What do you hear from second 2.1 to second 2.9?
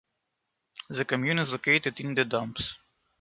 the Dombes.